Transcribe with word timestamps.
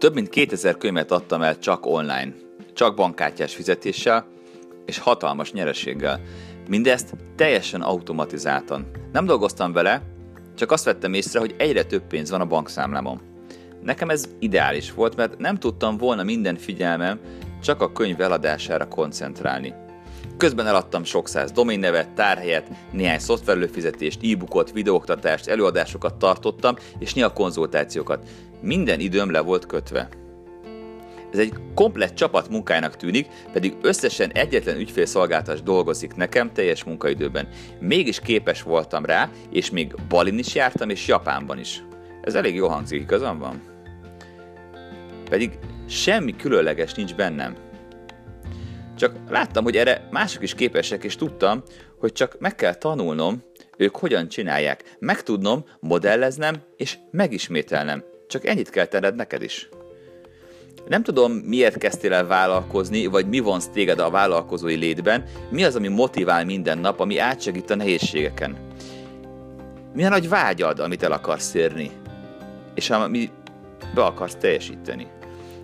Több 0.00 0.14
mint 0.14 0.28
2000 0.28 0.76
könyvet 0.76 1.10
adtam 1.10 1.42
el 1.42 1.58
csak 1.58 1.86
online, 1.86 2.34
csak 2.74 2.94
bankkártyás 2.94 3.54
fizetéssel, 3.54 4.26
és 4.86 4.98
hatalmas 4.98 5.52
nyereséggel. 5.52 6.20
Mindezt 6.68 7.14
teljesen 7.36 7.80
automatizáltan. 7.82 8.90
Nem 9.12 9.24
dolgoztam 9.24 9.72
vele, 9.72 10.02
csak 10.56 10.70
azt 10.70 10.84
vettem 10.84 11.14
észre, 11.14 11.38
hogy 11.38 11.54
egyre 11.58 11.82
több 11.82 12.02
pénz 12.02 12.30
van 12.30 12.40
a 12.40 12.46
bankszámlámon. 12.46 13.20
Nekem 13.82 14.10
ez 14.10 14.28
ideális 14.38 14.92
volt, 14.92 15.16
mert 15.16 15.38
nem 15.38 15.58
tudtam 15.58 15.96
volna 15.96 16.22
minden 16.22 16.56
figyelmem 16.56 17.20
csak 17.62 17.82
a 17.82 17.92
könyv 17.92 18.20
eladására 18.20 18.88
koncentrálni. 18.88 19.74
Közben 20.40 20.66
eladtam 20.66 21.04
sok 21.04 21.28
száz 21.28 21.52
doménnevet, 21.52 22.10
tárhelyet, 22.10 22.68
néhány 22.92 23.18
szoftverlőfizetést, 23.18 24.20
e-bookot, 24.22 24.72
videóktatást, 24.72 25.46
előadásokat 25.46 26.14
tartottam, 26.14 26.76
és 26.98 27.14
néha 27.14 27.32
konzultációkat. 27.32 28.28
Minden 28.60 29.00
időm 29.00 29.30
le 29.30 29.40
volt 29.40 29.66
kötve. 29.66 30.08
Ez 31.32 31.38
egy 31.38 31.52
komplett 31.74 32.14
csapat 32.14 32.48
munkájának 32.48 32.96
tűnik, 32.96 33.26
pedig 33.52 33.76
összesen 33.82 34.30
egyetlen 34.32 34.76
ügyfélszolgáltás 34.76 35.62
dolgozik 35.62 36.14
nekem 36.14 36.52
teljes 36.52 36.84
munkaidőben. 36.84 37.48
Mégis 37.80 38.20
képes 38.20 38.62
voltam 38.62 39.04
rá, 39.04 39.30
és 39.50 39.70
még 39.70 39.94
Balin 40.08 40.38
is 40.38 40.54
jártam, 40.54 40.90
és 40.90 41.06
Japánban 41.06 41.58
is. 41.58 41.82
Ez 42.22 42.34
elég 42.34 42.54
jó 42.54 42.68
hangzik, 42.68 43.00
igazam 43.00 43.38
van? 43.38 43.62
Pedig 45.30 45.58
semmi 45.88 46.36
különleges 46.36 46.94
nincs 46.94 47.14
bennem. 47.14 47.68
Csak 49.00 49.14
láttam, 49.28 49.64
hogy 49.64 49.76
erre 49.76 50.08
mások 50.10 50.42
is 50.42 50.54
képesek, 50.54 51.04
és 51.04 51.16
tudtam, 51.16 51.62
hogy 51.98 52.12
csak 52.12 52.36
meg 52.38 52.54
kell 52.54 52.74
tanulnom, 52.74 53.42
ők 53.76 53.96
hogyan 53.96 54.28
csinálják, 54.28 54.96
megtudnom, 54.98 55.64
modelleznem 55.80 56.56
és 56.76 56.98
megismételnem. 57.10 58.04
Csak 58.28 58.46
ennyit 58.46 58.70
kell 58.70 58.84
tenned 58.84 59.14
neked 59.14 59.42
is. 59.42 59.68
Nem 60.88 61.02
tudom, 61.02 61.32
miért 61.32 61.78
kezdtél 61.78 62.12
el 62.12 62.26
vállalkozni, 62.26 63.06
vagy 63.06 63.28
mi 63.28 63.38
vonz 63.38 63.68
téged 63.68 63.98
a 63.98 64.10
vállalkozói 64.10 64.74
létben, 64.74 65.24
mi 65.50 65.64
az, 65.64 65.76
ami 65.76 65.88
motivál 65.88 66.44
minden 66.44 66.78
nap, 66.78 67.00
ami 67.00 67.18
átsegít 67.18 67.70
a 67.70 67.74
nehézségeken. 67.74 68.56
Mi 69.94 70.04
a 70.04 70.08
nagy 70.08 70.28
vágyad, 70.28 70.78
amit 70.78 71.02
el 71.02 71.12
akarsz 71.12 71.54
érni, 71.54 71.90
és 72.74 72.90
ami 72.90 73.30
be 73.94 74.04
akarsz 74.04 74.36
teljesíteni. 74.36 75.06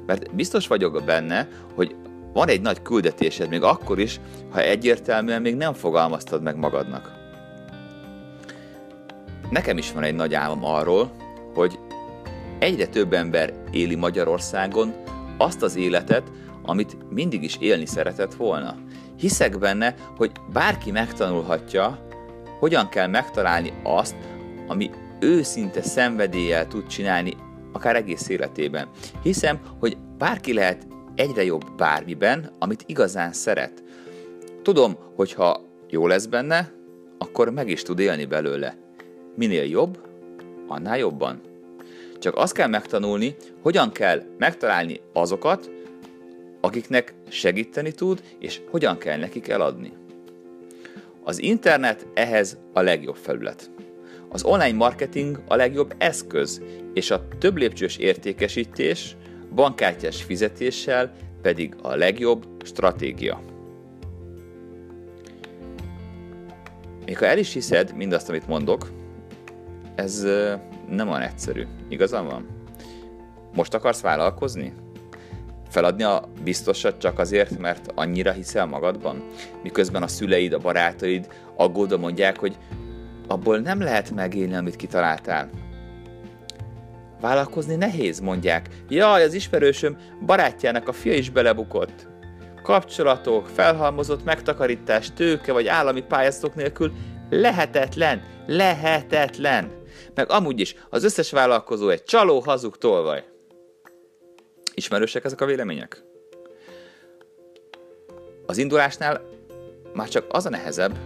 Mert 0.07 0.35
biztos 0.35 0.67
vagyok 0.67 1.05
benne, 1.05 1.49
hogy 1.75 1.95
van 2.37 2.49
egy 2.49 2.61
nagy 2.61 2.83
küldetésed, 2.83 3.49
még 3.49 3.63
akkor 3.63 3.99
is, 3.99 4.21
ha 4.51 4.61
egyértelműen 4.61 5.43
még 5.43 5.57
nem 5.57 5.73
fogalmaztad 5.73 6.43
meg 6.43 6.57
magadnak. 6.57 7.13
Nekem 9.51 9.79
is 9.79 9.93
van 9.93 10.03
egy 10.03 10.15
nagy 10.15 10.35
álmom 10.35 10.65
arról, 10.65 11.13
hogy 11.55 11.79
egyre 12.59 12.87
több 12.87 13.13
ember 13.13 13.53
éli 13.71 13.95
Magyarországon 13.95 14.95
azt 15.39 15.63
az 15.63 15.77
életet, 15.77 16.33
amit 16.63 16.97
mindig 17.11 17.43
is 17.43 17.57
élni 17.61 17.87
szeretett 17.87 18.35
volna. 18.35 18.75
Hiszek 19.19 19.59
benne, 19.59 19.95
hogy 20.17 20.33
bárki 20.53 20.91
megtanulhatja, 20.91 22.07
hogyan 22.59 22.89
kell 22.89 23.07
megtalálni 23.07 23.73
azt, 23.83 24.17
ami 24.67 24.91
őszinte 25.21 25.83
szenvedéllyel 25.83 26.67
tud 26.67 26.87
csinálni, 26.87 27.37
akár 27.73 27.97
egész 27.97 28.29
életében. 28.29 28.89
Hiszem, 29.23 29.61
hogy 29.79 29.97
bárki 30.19 30.53
lehet 30.53 30.87
egyre 31.17 31.45
jobb 31.45 31.65
bármiben, 31.77 32.51
amit 32.59 32.85
igazán 32.87 33.33
szeret. 33.33 33.83
Tudom, 34.63 34.97
hogy 35.15 35.33
ha 35.33 35.65
jó 35.91 36.07
lesz 36.07 36.27
benne, 36.27 36.73
akkor 37.19 37.51
meg 37.51 37.69
is 37.69 37.83
tud 37.83 37.99
élni 37.99 38.25
belőle. 38.25 38.77
Minél 39.35 39.65
jobb, 39.65 39.99
annál 40.67 40.99
jobban. 40.99 41.41
Csak 42.19 42.37
azt 42.37 42.53
kell 42.53 42.69
megtanulni, 42.69 43.37
hogyan 43.63 43.93
kell 43.93 44.23
megtalálni 44.39 45.01
azokat, 45.13 45.71
akiknek 46.61 47.15
segíteni 47.29 47.93
tud, 47.93 48.23
és 48.39 48.61
hogyan 48.71 48.99
kell 48.99 49.19
nekik 49.19 49.49
eladni. 49.49 49.93
Az 51.25 51.43
internet 51.43 52.07
ehhez 52.15 52.59
a 52.73 52.81
legjobb 52.81 53.17
felület. 53.17 53.71
Az 54.29 54.45
online 54.45 54.77
marketing 54.77 55.41
a 55.49 55.55
legjobb 55.55 55.95
eszköz, 55.99 56.63
és 56.95 57.11
a 57.11 57.29
több 57.39 57.57
lépcsős 57.57 57.97
értékesítés 57.97 59.17
bankkártyás 59.57 60.23
fizetéssel 60.23 61.13
pedig 61.43 61.75
a 61.83 61.95
legjobb 61.95 62.47
stratégia. 62.65 63.41
Még 67.05 67.19
ha 67.19 67.27
el 67.27 67.39
is 67.39 67.53
hiszed 67.53 67.95
mindazt, 67.95 68.29
amit 68.29 68.47
mondok, 68.47 68.91
ez 69.95 70.23
nem 70.89 71.09
olyan 71.09 71.21
egyszerű. 71.21 71.67
Igazam 71.89 72.27
van? 72.27 72.47
Most 73.55 73.75
akarsz 73.75 74.01
vállalkozni? 74.01 74.73
Feladni 75.69 76.03
a 76.03 76.29
biztosat 76.45 76.99
csak 76.99 77.19
azért, 77.19 77.59
mert 77.59 77.93
annyira 77.95 78.33
hiszel 78.33 78.67
magadban? 78.67 79.25
Miközben 79.63 80.03
a 80.03 80.09
szüleid, 80.09 80.53
a 80.53 80.59
barátaid 80.59 81.29
aggódva 81.55 81.97
mondják, 81.97 82.39
hogy 82.39 82.57
abból 83.27 83.59
nem 83.59 83.81
lehet 83.81 84.11
megélni, 84.11 84.55
amit 84.55 84.77
kitaláltál. 84.77 85.51
Vállalkozni 87.21 87.75
nehéz, 87.75 88.21
mondják. 88.21 88.69
Jaj, 88.89 89.23
az 89.23 89.35
ismerősöm 89.35 89.97
barátjának 90.27 90.89
a 90.89 90.93
fia 90.93 91.15
is 91.15 91.31
belebukott. 91.31 92.07
Kapcsolatok, 92.63 93.47
felhalmozott 93.49 94.25
megtakarítás, 94.25 95.13
tőke 95.13 95.53
vagy 95.53 95.67
állami 95.67 96.01
pályázatok 96.01 96.55
nélkül 96.55 96.93
lehetetlen, 97.31 98.23
lehetetlen. 98.47 99.71
Meg 100.15 100.31
amúgy 100.31 100.61
is, 100.61 100.75
az 100.91 101.05
összes 101.05 101.31
vállalkozó 101.31 101.89
egy 101.89 102.05
csaló, 102.05 102.41
hazug 102.41 102.79
tolvaj. 102.79 103.25
Ismerősek 104.75 105.25
ezek 105.25 105.41
a 105.41 105.47
vélemények? 105.47 106.05
Az 108.47 108.59
indulásnál 108.59 109.21
már 109.95 110.09
csak 110.09 110.27
az 110.29 110.47
a 110.47 110.49
nehezebb, 110.49 110.99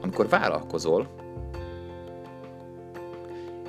amikor 0.00 0.28
vállalkozol, 0.28 1.17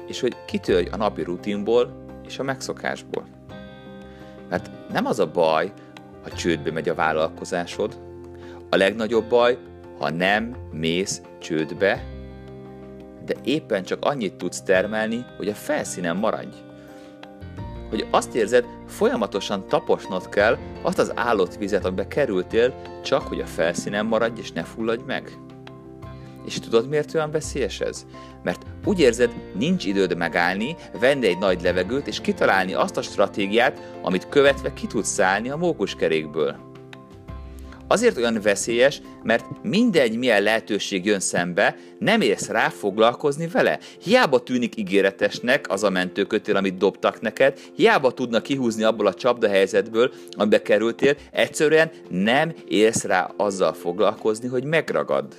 és 0.10 0.20
hogy 0.20 0.36
kitörj 0.46 0.88
a 0.88 0.96
napi 0.96 1.24
rutinból 1.24 2.06
és 2.28 2.40
a 2.40 2.44
megszokásból. 2.44 3.28
Mert 4.50 4.70
nem 4.92 5.06
az 5.06 5.20
a 5.20 5.32
baj, 5.32 5.72
ha 6.24 6.30
csődbe 6.30 6.72
megy 6.72 6.90
a 6.90 6.96
vállalkozásod, 6.96 8.00
a 8.70 8.76
legnagyobb 8.76 9.30
baj, 9.30 9.58
ha 10.00 10.10
nem 10.10 10.56
mész 10.72 11.22
csődbe, 11.40 12.04
de 13.26 13.36
éppen 13.44 13.84
csak 13.84 14.06
annyit 14.06 14.36
tudsz 14.36 14.62
termelni, 14.62 15.26
hogy 15.38 15.48
a 15.48 15.54
felszínen 15.54 16.16
maradj. 16.16 16.56
Hogy 17.90 18.08
azt 18.12 18.36
érzed, 18.36 18.66
folyamatosan 18.88 19.68
taposnod 19.68 20.30
kell 20.30 20.58
azt 20.82 21.00
az 21.00 21.12
állott 21.16 21.56
vizet, 21.56 21.86
amiben 21.86 22.08
kerültél, 22.08 22.82
csak 23.04 23.22
hogy 23.22 23.40
a 23.40 23.46
felszínen 23.46 24.06
maradj 24.06 24.40
és 24.40 24.52
ne 24.52 24.64
fulladj 24.64 25.04
meg. 25.06 25.38
És 26.46 26.60
tudod, 26.60 26.90
miért 26.90 27.14
olyan 27.14 27.32
veszélyes 27.32 27.80
ez? 27.80 28.06
Mert 28.44 28.66
úgy 28.86 29.00
érzed, 29.00 29.32
nincs 29.58 29.86
időd 29.86 30.18
megállni, 30.18 30.76
venni 31.00 31.28
egy 31.28 31.38
nagy 31.38 31.62
levegőt 31.62 32.08
és 32.08 32.22
kitalálni 32.22 32.74
azt 32.74 32.98
a 32.98 33.02
stratégiát, 33.02 33.82
amit 34.02 34.30
követve 34.30 34.74
ki 34.74 34.88
tudsz 34.88 35.10
szállni 35.10 35.50
a 35.50 35.58
mókuskerékből. 35.58 36.68
Azért 37.92 38.18
olyan 38.18 38.40
veszélyes, 38.42 39.02
mert 39.24 39.46
mindegy, 39.64 40.18
milyen 40.18 40.44
lehetőség 40.44 41.06
jön 41.06 41.20
szembe, 41.20 41.76
nem 42.00 42.22
érsz 42.22 42.48
rá 42.48 42.70
foglalkozni 42.70 43.48
vele. 43.48 43.80
Hiába 44.02 44.40
tűnik 44.40 44.78
ígéretesnek 44.78 45.70
az 45.70 45.84
a 45.84 45.90
mentőkötél, 45.90 46.56
amit 46.56 46.78
dobtak 46.78 47.22
neked, 47.22 47.60
hiába 47.76 48.12
tudnak 48.12 48.44
kihúzni 48.44 48.84
abból 48.84 49.08
a 49.08 49.14
csapdahelyzetből, 49.14 50.12
amibe 50.32 50.62
kerültél, 50.62 51.16
egyszerűen 51.32 51.92
nem 52.10 52.54
érsz 52.68 53.04
rá 53.04 53.32
azzal 53.38 53.74
foglalkozni, 53.74 54.48
hogy 54.48 54.64
megragad. 54.64 55.36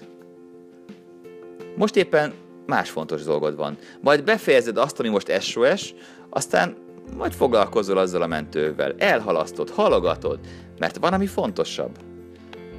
Most 1.77 1.97
éppen 1.97 2.33
más 2.71 2.91
fontos 2.91 3.23
dolgod 3.23 3.57
van. 3.57 3.77
Majd 4.01 4.25
befejezed 4.25 4.77
azt, 4.77 5.01
ami 5.01 5.09
most 5.09 5.41
SOS, 5.41 5.95
aztán 6.29 6.77
majd 7.17 7.33
foglalkozol 7.33 7.99
azzal 7.99 8.23
a 8.23 8.27
mentővel. 8.27 8.95
Elhalasztod, 8.99 9.71
halogatod, 9.71 10.39
mert 10.79 10.97
van, 10.97 11.13
ami 11.13 11.27
fontosabb. 11.27 11.99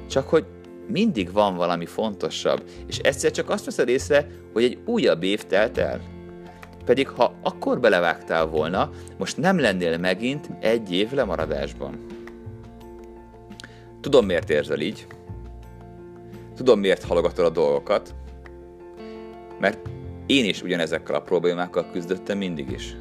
Csak 0.08 0.28
hogy 0.28 0.44
mindig 0.88 1.32
van 1.32 1.56
valami 1.56 1.86
fontosabb, 1.86 2.62
és 2.86 2.98
egyszer 2.98 3.30
csak 3.30 3.50
azt 3.50 3.64
veszed 3.64 3.88
észre, 3.88 4.26
hogy 4.52 4.64
egy 4.64 4.78
újabb 4.84 5.22
év 5.22 5.44
telt 5.44 5.78
el. 5.78 6.00
Pedig 6.84 7.08
ha 7.08 7.34
akkor 7.42 7.80
belevágtál 7.80 8.46
volna, 8.46 8.90
most 9.18 9.36
nem 9.36 9.60
lennél 9.60 9.98
megint 9.98 10.50
egy 10.60 10.92
év 10.92 11.12
lemaradásban. 11.12 12.06
Tudom, 14.00 14.26
miért 14.26 14.50
érzel 14.50 14.80
így. 14.80 15.06
Tudom, 16.56 16.80
miért 16.80 17.02
halogatod 17.04 17.44
a 17.44 17.50
dolgokat. 17.50 18.14
Mert 19.62 19.88
én 20.26 20.44
is 20.44 20.62
ugyanezekkel 20.62 21.14
a 21.14 21.20
problémákkal 21.20 21.90
küzdöttem 21.92 22.38
mindig 22.38 22.70
is. 22.70 22.96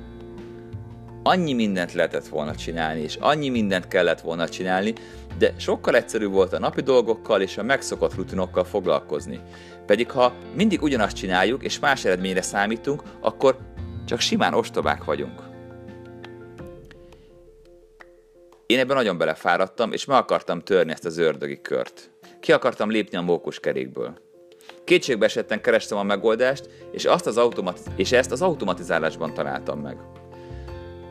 Annyi 1.24 1.54
mindent 1.54 1.94
lehetett 1.94 2.28
volna 2.28 2.56
csinálni, 2.56 3.02
és 3.02 3.16
annyi 3.20 3.50
mindent 3.50 3.88
kellett 3.88 4.22
volna 4.22 4.50
csinálni, 4.50 4.94
de 5.38 5.54
sokkal 5.58 5.96
egyszerűbb 5.96 6.32
volt 6.32 6.54
a 6.54 6.60
napi 6.60 6.82
dolgokkal 6.82 7.42
és 7.42 7.58
a 7.58 7.64
megszokott 7.64 8.16
rutinokkal 8.16 8.64
foglalkozni. 8.64 9.40
Pedig 9.86 10.12
ha 10.12 10.34
mindig 10.56 10.82
ugyanazt 10.82 11.16
csináljuk, 11.16 11.64
és 11.64 11.80
más 11.80 12.06
eredményre 12.06 12.42
számítunk, 12.42 13.04
akkor 13.20 13.58
csak 14.06 14.20
simán 14.20 14.54
ostobák 14.54 15.04
vagyunk. 15.04 15.42
Én 18.66 18.80
ebben 18.80 18.96
nagyon 18.96 19.18
belefáradtam, 19.18 19.92
és 19.92 20.06
meg 20.06 20.18
akartam 20.18 20.60
törni 20.60 20.92
ezt 20.92 21.06
az 21.06 21.18
ördögi 21.18 21.62
kört. 21.62 22.12
Ki 22.40 22.52
akartam 22.52 22.90
lépni 22.90 23.18
a 23.18 23.22
mókuskerékből. 23.22 24.30
Kétségbe 24.92 25.26
esetten 25.26 25.62
kerestem 25.62 25.98
a 25.98 26.04
megoldást, 26.04 26.70
és, 26.92 27.06
azt 27.06 27.28
az 27.28 27.38
automatiz- 27.38 27.92
és 27.96 28.12
ezt 28.12 28.32
az 28.32 28.42
automatizálásban 28.42 29.34
találtam 29.34 29.80
meg. 29.80 29.98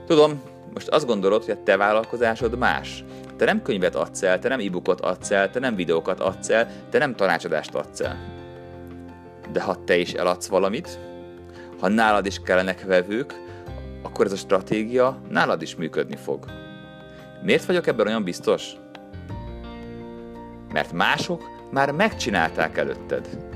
Tudom, 0.06 0.42
most 0.74 0.88
azt 0.88 1.06
gondolod, 1.06 1.44
hogy 1.44 1.54
a 1.54 1.62
te 1.62 1.76
vállalkozásod 1.76 2.58
más. 2.58 3.04
Te 3.36 3.44
nem 3.44 3.62
könyvet 3.62 3.94
adsz 3.94 4.22
el, 4.22 4.38
te 4.38 4.48
nem 4.48 4.60
e-bookot 4.60 5.00
adsz 5.00 5.30
el, 5.30 5.50
te 5.50 5.58
nem 5.58 5.74
videókat 5.74 6.20
adsz 6.20 6.50
el, 6.50 6.68
te 6.90 6.98
nem 6.98 7.14
tanácsadást 7.14 7.74
adsz 7.74 8.00
el. 8.00 8.16
De 9.52 9.62
ha 9.62 9.84
te 9.84 9.96
is 9.96 10.12
eladsz 10.12 10.46
valamit, 10.46 10.98
ha 11.78 11.88
nálad 11.88 12.26
is 12.26 12.40
kellenek 12.44 12.84
vevők, 12.84 13.34
akkor 14.02 14.26
ez 14.26 14.32
a 14.32 14.36
stratégia 14.36 15.20
nálad 15.28 15.62
is 15.62 15.76
működni 15.76 16.16
fog. 16.16 16.44
Miért 17.42 17.64
vagyok 17.64 17.86
ebben 17.86 18.06
olyan 18.06 18.24
biztos? 18.24 18.72
Mert 20.72 20.92
mások 20.92 21.42
már 21.70 21.90
megcsinálták 21.90 22.78
előtted. 22.78 23.49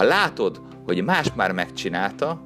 Ha 0.00 0.06
látod, 0.06 0.60
hogy 0.84 1.04
más 1.04 1.32
már 1.34 1.52
megcsinálta, 1.52 2.42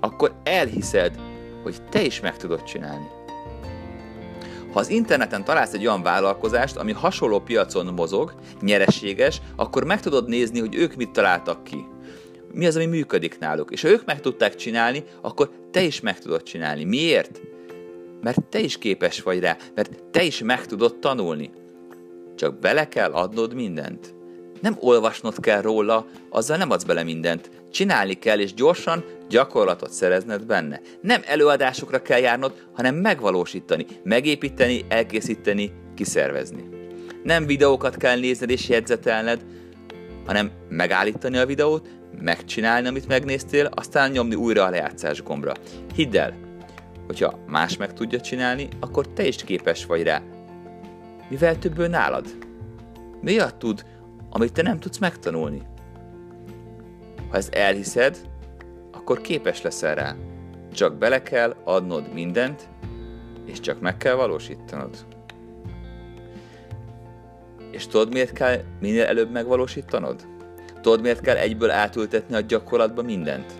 akkor 0.00 0.40
elhiszed, 0.44 1.18
hogy 1.62 1.82
te 1.90 2.02
is 2.02 2.20
meg 2.20 2.36
tudod 2.36 2.62
csinálni. 2.62 3.06
Ha 4.72 4.78
az 4.78 4.88
interneten 4.88 5.44
találsz 5.44 5.72
egy 5.72 5.86
olyan 5.86 6.02
vállalkozást, 6.02 6.76
ami 6.76 6.92
hasonló 6.92 7.40
piacon 7.40 7.86
mozog, 7.86 8.34
nyereséges, 8.60 9.40
akkor 9.54 9.84
meg 9.84 10.00
tudod 10.00 10.28
nézni, 10.28 10.60
hogy 10.60 10.74
ők 10.74 10.94
mit 10.94 11.10
találtak 11.10 11.64
ki. 11.64 11.86
Mi 12.52 12.66
az, 12.66 12.76
ami 12.76 12.86
működik 12.86 13.38
náluk. 13.38 13.70
És 13.70 13.82
ha 13.82 13.88
ők 13.88 14.04
meg 14.04 14.20
tudták 14.20 14.54
csinálni, 14.54 15.04
akkor 15.20 15.50
te 15.70 15.82
is 15.82 16.00
meg 16.00 16.18
tudod 16.18 16.42
csinálni. 16.42 16.84
Miért? 16.84 17.40
Mert 18.22 18.44
te 18.44 18.58
is 18.58 18.78
képes 18.78 19.22
vagy 19.22 19.40
rá, 19.40 19.56
mert 19.74 20.04
te 20.10 20.22
is 20.22 20.42
meg 20.42 20.66
tudod 20.66 20.98
tanulni. 20.98 21.50
Csak 22.34 22.58
bele 22.58 22.88
kell 22.88 23.12
adnod 23.12 23.54
mindent. 23.54 24.15
Nem 24.60 24.76
olvasnod 24.80 25.40
kell 25.40 25.60
róla, 25.60 26.06
azzal 26.30 26.56
nem 26.56 26.70
adsz 26.70 26.84
bele 26.84 27.02
mindent. 27.02 27.50
Csinálni 27.70 28.14
kell, 28.14 28.38
és 28.38 28.54
gyorsan 28.54 29.04
gyakorlatot 29.28 29.90
szerezned 29.90 30.46
benne. 30.46 30.80
Nem 31.00 31.22
előadásokra 31.24 32.02
kell 32.02 32.20
járnod, 32.20 32.66
hanem 32.72 32.94
megvalósítani, 32.94 33.86
megépíteni, 34.02 34.84
elkészíteni, 34.88 35.72
kiszervezni. 35.94 36.68
Nem 37.22 37.46
videókat 37.46 37.96
kell 37.96 38.18
nézned 38.18 38.50
és 38.50 38.68
jegyzetelned, 38.68 39.44
hanem 40.26 40.50
megállítani 40.68 41.36
a 41.36 41.46
videót, 41.46 41.88
megcsinálni, 42.20 42.88
amit 42.88 43.08
megnéztél, 43.08 43.66
aztán 43.74 44.10
nyomni 44.10 44.34
újra 44.34 44.64
a 44.64 44.70
lejátszás 44.70 45.22
gombra. 45.22 45.52
Hidd 45.94 46.16
el, 46.16 46.34
hogyha 47.06 47.38
más 47.46 47.76
meg 47.76 47.92
tudja 47.92 48.20
csinálni, 48.20 48.68
akkor 48.80 49.08
te 49.08 49.26
is 49.26 49.36
képes 49.36 49.86
vagy 49.86 50.02
rá. 50.02 50.22
Mivel 51.28 51.58
többől 51.58 51.88
nálad? 51.88 52.26
Miért 53.20 53.54
tud, 53.54 53.84
amit 54.30 54.52
te 54.52 54.62
nem 54.62 54.78
tudsz 54.78 54.98
megtanulni? 54.98 55.62
Ha 57.30 57.36
ezt 57.36 57.54
elhiszed, 57.54 58.20
akkor 58.92 59.20
képes 59.20 59.62
leszel 59.62 59.94
rá. 59.94 60.16
Csak 60.72 60.94
bele 60.98 61.22
kell 61.22 61.56
adnod 61.64 62.12
mindent, 62.12 62.68
és 63.44 63.60
csak 63.60 63.80
meg 63.80 63.96
kell 63.96 64.14
valósítanod. 64.14 65.06
És 67.70 67.86
tudod, 67.86 68.12
miért 68.12 68.32
kell 68.32 68.60
minél 68.80 69.04
előbb 69.04 69.30
megvalósítanod? 69.30 70.26
Tudod, 70.80 71.00
miért 71.00 71.20
kell 71.20 71.36
egyből 71.36 71.70
átültetni 71.70 72.34
a 72.34 72.40
gyakorlatba 72.40 73.02
mindent? 73.02 73.52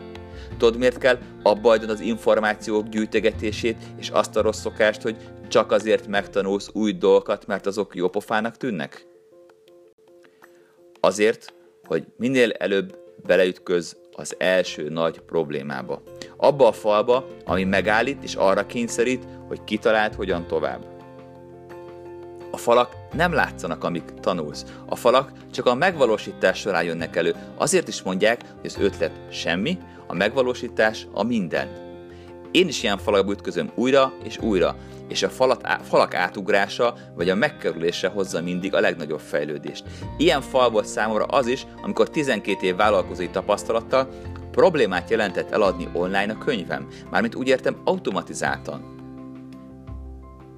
Tudod, 0.56 0.76
miért 0.78 0.98
kell 0.98 1.18
abba 1.42 1.70
az 1.70 2.00
információk 2.00 2.88
gyűjtegetését, 2.88 3.76
és 3.96 4.08
azt 4.08 4.36
a 4.36 4.42
rossz 4.42 4.60
szokást, 4.60 5.02
hogy 5.02 5.16
csak 5.48 5.72
azért 5.72 6.06
megtanulsz 6.06 6.70
új 6.72 6.92
dolgokat, 6.92 7.46
mert 7.46 7.66
azok 7.66 7.94
jópofának 7.94 8.56
tűnnek? 8.56 9.06
Azért, 11.00 11.54
hogy 11.84 12.06
minél 12.16 12.50
előbb 12.52 12.98
beleütköz 13.26 13.96
az 14.12 14.34
első 14.38 14.88
nagy 14.88 15.20
problémába. 15.20 16.02
Abba 16.37 16.66
a 16.66 16.72
falba, 16.72 17.26
ami 17.44 17.64
megállít 17.64 18.22
és 18.22 18.34
arra 18.34 18.66
kényszerít, 18.66 19.25
hogy 19.48 19.64
kitalált 19.64 20.14
hogyan 20.14 20.46
tovább. 20.46 20.94
A 22.50 22.56
falak 22.56 22.96
nem 23.12 23.32
látszanak, 23.32 23.84
amíg 23.84 24.02
tanulsz. 24.20 24.64
A 24.87 24.96
falak 24.96 25.31
csak 25.52 25.66
a 25.66 25.75
megvalósítás 25.75 26.58
során 26.58 26.84
jönnek 26.84 27.16
elő. 27.16 27.34
Azért 27.56 27.88
is 27.88 28.02
mondják, 28.02 28.40
hogy 28.60 28.66
az 28.66 28.78
ötlet 28.81 29.12
semmi, 29.31 29.78
a 30.06 30.14
megvalósítás 30.14 31.06
a 31.12 31.22
minden. 31.22 31.69
Én 32.50 32.69
is 32.69 32.82
ilyen 32.82 32.99
falakba 32.99 33.32
ütközöm 33.32 33.70
újra 33.75 34.12
és 34.25 34.38
újra, 34.38 34.76
és 35.08 35.22
a 35.22 35.28
falat, 35.28 35.66
falak 35.88 36.14
átugrása 36.14 36.94
vagy 37.14 37.28
a 37.28 37.34
megkerülése 37.34 38.08
hozza 38.08 38.42
mindig 38.42 38.74
a 38.74 38.80
legnagyobb 38.80 39.20
fejlődést. 39.20 39.84
Ilyen 40.16 40.40
fal 40.40 40.70
volt 40.70 40.86
számomra 40.86 41.24
az 41.24 41.46
is, 41.46 41.66
amikor 41.82 42.10
12 42.10 42.66
év 42.66 42.76
vállalkozói 42.76 43.28
tapasztalattal 43.28 44.08
problémát 44.50 45.10
jelentett 45.10 45.50
eladni 45.50 45.88
online 45.92 46.32
a 46.32 46.38
könyvem, 46.38 46.88
mármint 47.10 47.34
úgy 47.34 47.48
értem 47.48 47.76
automatizáltan. 47.84 48.94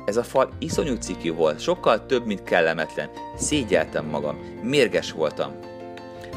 Ez 0.04 0.16
a 0.16 0.22
fal 0.22 0.50
iszonyú 0.58 0.94
ciki 0.94 1.28
volt, 1.28 1.60
sokkal 1.60 2.06
több, 2.06 2.26
mint 2.26 2.42
kellemetlen. 2.42 3.10
Szégyeltem 3.36 4.06
magam, 4.06 4.38
mérges 4.62 5.12
voltam. 5.12 5.52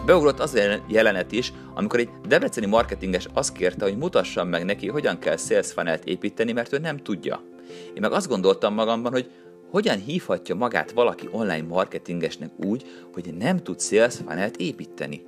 Beugrott 0.05 0.39
az 0.39 0.53
a 0.53 0.81
jelenet 0.87 1.31
is, 1.31 1.53
amikor 1.73 1.99
egy 1.99 2.09
debreceni 2.27 2.65
marketinges 2.65 3.27
azt 3.33 3.53
kérte, 3.53 3.83
hogy 3.83 3.97
mutassam 3.97 4.47
meg 4.47 4.65
neki, 4.65 4.87
hogyan 4.87 5.19
kell 5.19 5.37
sales 5.37 5.71
funnel 5.71 5.99
építeni, 6.03 6.51
mert 6.51 6.73
ő 6.73 6.77
nem 6.77 6.97
tudja. 6.97 7.50
Én 7.87 8.01
meg 8.01 8.11
azt 8.11 8.27
gondoltam 8.27 8.73
magamban, 8.73 9.11
hogy 9.11 9.31
hogyan 9.69 9.97
hívhatja 9.97 10.55
magát 10.55 10.91
valaki 10.91 11.27
online 11.31 11.67
marketingesnek 11.67 12.51
úgy, 12.65 12.85
hogy 13.13 13.33
nem 13.37 13.57
tud 13.57 13.81
sales 13.81 14.15
funnel 14.15 14.51
építeni. 14.57 15.23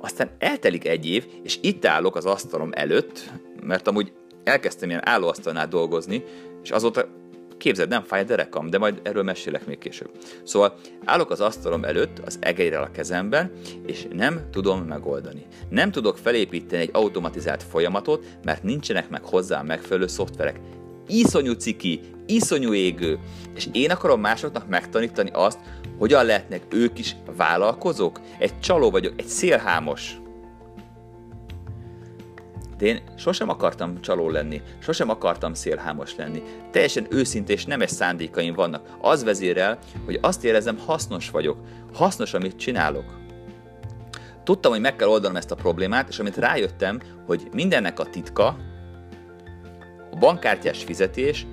Aztán 0.00 0.30
eltelik 0.38 0.86
egy 0.86 1.06
év, 1.06 1.26
és 1.42 1.58
itt 1.60 1.84
állok 1.84 2.16
az 2.16 2.24
asztalom 2.24 2.70
előtt, 2.72 3.30
mert 3.62 3.88
amúgy 3.88 4.12
elkezdtem 4.44 4.88
ilyen 4.88 5.08
állóasztalnál 5.08 5.68
dolgozni, 5.68 6.24
és 6.62 6.70
azóta 6.70 7.06
Képzeld, 7.62 7.88
nem 7.88 8.02
fáj 8.02 8.20
a 8.20 8.24
derekam, 8.24 8.70
de 8.70 8.78
majd 8.78 9.00
erről 9.02 9.22
mesélek 9.22 9.66
még 9.66 9.78
később. 9.78 10.10
Szóval 10.44 10.74
állok 11.04 11.30
az 11.30 11.40
asztalom 11.40 11.84
előtt, 11.84 12.18
az 12.24 12.38
egérrel 12.40 12.82
a 12.82 12.90
kezemben, 12.90 13.52
és 13.86 14.06
nem 14.12 14.40
tudom 14.50 14.80
megoldani. 14.80 15.46
Nem 15.68 15.90
tudok 15.90 16.18
felépíteni 16.18 16.82
egy 16.82 16.90
automatizált 16.92 17.62
folyamatot, 17.62 18.26
mert 18.44 18.62
nincsenek 18.62 19.08
meg 19.08 19.24
hozzá 19.24 19.62
megfelelő 19.62 20.06
szoftverek. 20.06 20.60
Iszonyú 21.06 21.52
ciki, 21.52 22.00
iszonyú 22.26 22.74
égő, 22.74 23.18
és 23.54 23.68
én 23.72 23.90
akarom 23.90 24.20
másoknak 24.20 24.68
megtanítani 24.68 25.30
azt, 25.32 25.58
hogyan 25.98 26.24
lehetnek 26.24 26.62
ők 26.70 26.98
is 26.98 27.16
vállalkozók? 27.36 28.20
Egy 28.38 28.60
csaló 28.60 28.90
vagyok, 28.90 29.12
egy 29.16 29.26
szélhámos. 29.26 30.16
De 32.78 32.86
én 32.88 33.02
sosem 33.16 33.48
akartam 33.48 34.00
csaló 34.00 34.30
lenni, 34.30 34.62
sosem 34.78 35.08
akartam 35.08 35.54
szélhámos 35.54 36.16
lenni. 36.16 36.42
Teljesen 36.70 37.06
őszinte 37.10 37.52
és 37.52 37.64
nemes 37.64 37.90
szándékaim 37.90 38.54
vannak. 38.54 38.96
Az 39.00 39.24
vezérel, 39.24 39.78
hogy 40.04 40.18
azt 40.22 40.44
érezem, 40.44 40.78
hasznos 40.78 41.30
vagyok. 41.30 41.58
Hasznos, 41.92 42.34
amit 42.34 42.56
csinálok. 42.56 43.04
Tudtam, 44.44 44.72
hogy 44.72 44.80
meg 44.80 44.96
kell 44.96 45.08
oldanom 45.08 45.36
ezt 45.36 45.50
a 45.50 45.54
problémát, 45.54 46.08
és 46.08 46.18
amit 46.18 46.36
rájöttem, 46.36 47.00
hogy 47.26 47.48
mindennek 47.52 48.00
a 48.00 48.06
titka, 48.06 48.56
bankkártyás 50.22 50.84
fizetés, 50.84 51.46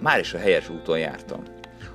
már 0.00 0.18
is 0.18 0.34
a 0.34 0.38
helyes 0.38 0.68
úton 0.68 0.98
jártam. 0.98 1.42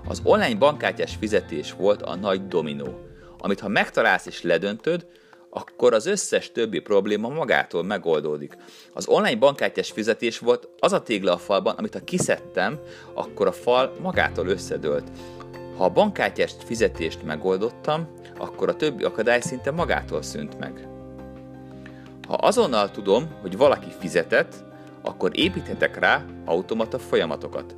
Az 0.07 0.21
online 0.23 0.55
bankkártyás 0.55 1.15
fizetés 1.19 1.73
volt 1.73 2.01
a 2.01 2.15
nagy 2.15 2.47
dominó, 2.47 2.99
amit 3.39 3.59
ha 3.59 3.67
megtalálsz 3.67 4.25
és 4.25 4.41
ledöntöd, 4.41 5.05
akkor 5.49 5.93
az 5.93 6.05
összes 6.05 6.51
többi 6.51 6.79
probléma 6.79 7.29
magától 7.29 7.83
megoldódik. 7.83 8.57
Az 8.93 9.07
online 9.07 9.35
bankkártyás 9.35 9.91
fizetés 9.91 10.39
volt 10.39 10.67
az 10.79 10.93
a 10.93 11.01
tégla 11.01 11.33
a 11.33 11.37
falban, 11.37 11.75
amit 11.77 11.93
ha 11.93 12.03
kiszedtem, 12.03 12.79
akkor 13.13 13.47
a 13.47 13.51
fal 13.51 13.95
magától 14.01 14.47
összedőlt. 14.47 15.11
Ha 15.77 15.83
a 15.83 15.89
bankkártyás 15.89 16.53
fizetést 16.65 17.23
megoldottam, 17.23 18.07
akkor 18.37 18.69
a 18.69 18.75
többi 18.75 19.03
akadály 19.03 19.41
szinte 19.41 19.71
magától 19.71 20.21
szűnt 20.21 20.59
meg. 20.59 20.87
Ha 22.27 22.33
azonnal 22.33 22.91
tudom, 22.91 23.31
hogy 23.41 23.57
valaki 23.57 23.89
fizetett, 23.99 24.69
akkor 25.03 25.31
építhetek 25.33 25.99
rá 25.99 26.25
automata 26.45 26.99
folyamatokat. 26.99 27.75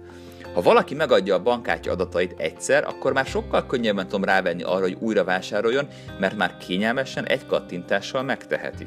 Ha 0.54 0.62
valaki 0.62 0.96
megadja 0.96 1.36
a 1.36 1.42
bankkártya 1.42 1.92
adatait 1.92 2.34
egyszer, 2.38 2.84
akkor 2.84 3.14
már 3.14 3.26
sokkal 3.26 3.66
könnyebben 3.66 4.08
tudom 4.08 4.24
rávenni 4.24 4.64
arra, 4.64 4.82
hogy 4.82 4.98
újra 5.00 5.24
vásároljon, 5.24 5.88
mert 6.20 6.36
már 6.36 6.58
kényelmesen 6.58 7.26
egy 7.26 7.46
kattintással 7.46 8.24
megteheti. 8.24 8.86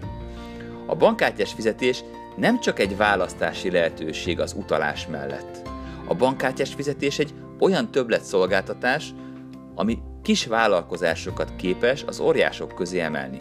A 0.87 0.95
bankkártyás 0.95 1.53
fizetés 1.53 2.05
nem 2.37 2.61
csak 2.61 2.79
egy 2.79 2.97
választási 2.97 3.71
lehetőség 3.71 4.41
az 4.41 4.53
utalás 4.53 5.07
mellett. 5.07 5.69
A 6.09 6.15
bankkártyás 6.15 6.75
fizetés 6.75 7.19
egy 7.19 7.35
olyan 7.61 7.91
többletszolgáltatás, 7.91 9.15
ami 9.75 9.99
kis 10.23 10.47
vállalkozásokat 10.47 11.57
képes 11.57 12.03
az 12.07 12.21
óriások 12.21 12.75
közé 12.75 13.01
emelni. 13.01 13.41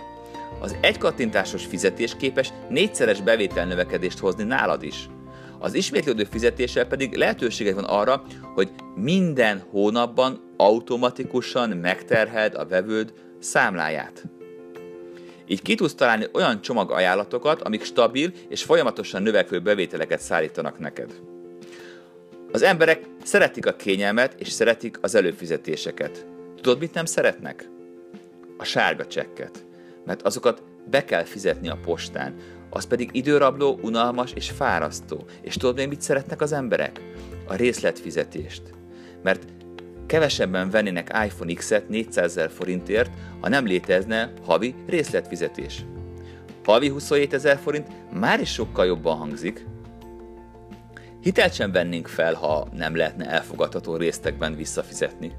Az 0.66 0.76
egy 0.82 0.98
kattintásos 0.98 1.66
fizetés 1.66 2.16
képes 2.18 2.54
négyszeres 2.70 3.22
bevételnövekedést 3.22 4.20
hozni 4.20 4.44
nálad 4.44 4.84
is– 4.84 5.08
Az 5.60 5.74
ismétlődő 5.74 6.24
fizetéssel 6.24 6.86
pedig 6.86 7.16
lehetőséged 7.16 7.76
van 7.76 7.84
arra, 7.84 8.24
hogy 8.54 8.70
minden 8.96 9.64
hónapban 9.70 10.54
automatikusan 10.58 11.70
megterheld 11.70 12.56
a 12.56 12.66
vevőd 12.66 13.14
számláját. 13.40 14.24
Így 15.48 15.62
ki 15.62 15.76
tudsz 15.76 15.96
találni 15.96 16.26
olyan 16.34 16.62
csomag 16.62 16.92
ajánlatokat, 16.92 17.62
amik 17.62 17.84
stabil 17.84 18.32
és 18.50 18.64
folyamatosan 18.64 19.22
növekvő 19.22 19.60
bevételeket 19.60 20.20
szállítanak 20.20 20.80
neked. 20.80 21.14
Az 22.52 22.62
emberek 22.62 23.04
szeretik 23.24 23.66
a 23.66 23.76
kényelmet 23.76 24.36
és 24.40 24.48
szeretik 24.48 24.98
az 25.02 25.16
előfizetéseket. 25.16 26.26
Tudod, 26.62 26.80
mit 26.80 26.94
nem 26.94 27.06
szeretnek? 27.06 27.70
A 28.58 28.64
sárga 28.64 29.08
csekket. 29.08 29.65
Mert 30.06 30.22
azokat 30.22 30.64
be 30.90 31.06
kell 31.06 31.24
fizetni 31.24 31.70
a 31.70 31.80
postán. 31.84 32.36
Az 32.70 32.86
pedig 32.86 33.10
időrabló, 33.12 33.80
unalmas 33.82 34.32
és 34.34 34.50
fárasztó. 34.50 35.26
És 35.42 35.56
tudod 35.56 35.76
még 35.76 35.88
mit 35.88 36.02
szeretnek 36.02 36.42
az 36.42 36.52
emberek? 36.52 37.02
A 37.48 37.56
részletfizetést. 37.56 38.62
Mert 39.24 39.46
kevesebben 40.06 40.70
vennének 40.70 41.12
iPhone 41.26 41.54
X-et 41.54 41.90
400 41.90 42.26
ezer 42.26 42.50
forintért, 42.50 43.12
ha 43.40 43.50
nem 43.50 43.66
létezne 43.66 44.34
havi 44.46 44.76
részletfizetés. 44.88 45.86
Havi 46.64 46.90
27 46.90 47.34
ezer 47.34 47.58
forint 47.58 47.88
már 48.14 48.40
is 48.40 48.52
sokkal 48.52 48.86
jobban 48.86 49.18
hangzik. 49.18 49.66
Hitelt 51.22 51.54
sem 51.54 51.72
vennénk 51.72 52.08
fel, 52.08 52.34
ha 52.34 52.68
nem 52.74 52.96
lehetne 52.96 53.30
elfogadható 53.30 53.96
résztekben 53.96 54.56
visszafizetni. 54.56 55.32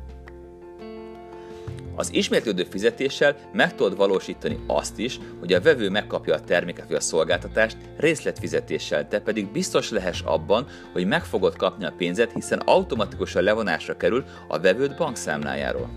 Az 1.98 2.14
ismétlődő 2.14 2.64
fizetéssel 2.70 3.36
meg 3.52 3.74
tudod 3.74 3.96
valósítani 3.96 4.58
azt 4.66 4.98
is, 4.98 5.18
hogy 5.40 5.52
a 5.52 5.60
vevő 5.60 5.88
megkapja 5.88 6.34
a 6.34 6.40
terméket 6.40 6.86
vagy 6.86 6.96
a 6.96 7.00
szolgáltatást 7.00 7.76
részletfizetéssel, 7.96 9.08
te 9.08 9.20
pedig 9.20 9.52
biztos 9.52 9.90
lehess 9.90 10.20
abban, 10.20 10.66
hogy 10.92 11.06
meg 11.06 11.24
fogod 11.24 11.56
kapni 11.56 11.84
a 11.84 11.94
pénzet, 11.96 12.32
hiszen 12.32 12.58
automatikusan 12.58 13.42
levonásra 13.42 13.96
kerül 13.96 14.24
a 14.48 14.58
vevőd 14.58 14.96
bankszámlájáról. 14.96 15.90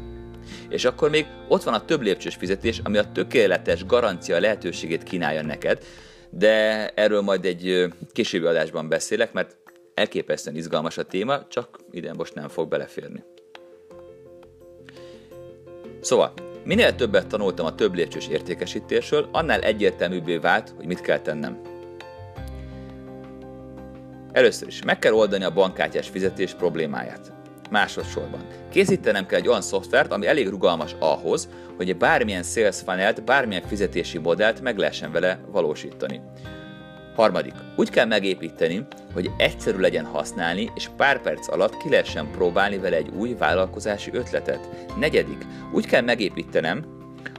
És 0.70 0.86
akkor 0.86 1.10
még 1.10 1.26
ott 1.48 1.64
van 1.64 1.74
a 1.74 1.86
több 1.86 2.02
lépcsős 2.02 2.36
fizetés, 2.36 2.82
ami 2.84 2.98
a 2.98 3.12
tökéletes 3.12 3.86
garancia 3.86 4.40
lehetőségét 4.40 5.04
kínálja 5.04 5.42
neked, 5.42 5.84
de 6.30 6.88
erről 6.90 7.22
majd 7.22 7.46
egy 7.46 7.94
későbbi 8.12 8.46
adásban 8.46 8.90
beszélek, 8.90 9.34
mert 9.34 9.58
elképesztően 9.94 10.56
izgalmas 10.56 10.98
a 10.98 11.04
téma, 11.04 11.48
csak 11.48 11.80
ide 11.92 12.14
most 12.14 12.34
nem 12.34 12.48
fog 12.48 12.70
beleférni. 12.70 13.24
Szóval, 16.02 16.34
minél 16.64 16.96
többet 16.96 17.28
tanultam 17.28 17.66
a 17.66 17.76
több 17.76 17.94
lépcsős 17.94 18.28
értékesítésről, 18.28 19.30
annál 19.32 19.62
egyértelműbbé 19.62 20.38
vált, 20.38 20.74
hogy 20.78 20.86
mit 20.86 21.02
kell 21.02 21.20
tennem. 21.20 21.62
Először 24.32 24.68
is 24.68 24.84
meg 24.84 25.00
kell 25.00 25.14
oldani 25.14 25.44
a 25.44 25.54
bankkártyás 25.54 26.08
fizetés 26.08 26.54
problémáját. 26.54 27.34
Másodszorban 27.70 28.48
készítenem 28.72 29.26
kell 29.26 29.40
egy 29.40 29.48
olyan 29.48 29.62
szoftvert, 29.62 30.12
ami 30.12 30.28
elég 30.28 30.50
rugalmas 30.50 30.96
ahhoz, 31.00 31.50
hogy 31.78 31.98
bármilyen 31.98 32.44
sales 32.44 32.80
funnelt, 32.86 33.24
bármilyen 33.24 33.68
fizetési 33.68 34.18
modellt 34.18 34.62
meg 34.62 34.78
lehessen 34.78 35.12
vele 35.12 35.40
valósítani. 35.52 36.22
Harmadik, 37.16 37.54
úgy 37.76 37.90
kell 37.90 38.06
megépíteni, 38.06 38.88
hogy 39.14 39.32
egyszerű 39.38 39.78
legyen 39.78 40.06
használni, 40.06 40.72
és 40.76 40.90
pár 40.98 41.22
perc 41.22 41.52
alatt 41.52 41.78
ki 41.78 41.90
lehessen 41.90 42.32
próbálni 42.32 42.78
vele 42.78 42.96
egy 42.96 43.12
új 43.18 43.34
vállalkozási 43.34 44.10
ötletet. 44.14 44.70
Negyedik, 45.00 45.46
úgy 45.74 45.86
kell 45.86 46.02
megépítenem, 46.02 46.86